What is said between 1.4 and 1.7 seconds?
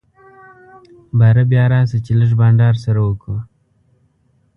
بيا